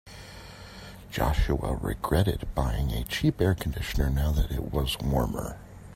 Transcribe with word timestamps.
Joshua 1.11 1.75
regretted 1.75 2.47
buying 2.55 2.89
a 2.89 3.03
cheap 3.03 3.39
air 3.39 3.53
conditioner 3.53 4.09
now 4.09 4.31
that 4.31 4.49
it 4.49 4.73
was 4.73 4.97
warmer. 4.97 5.59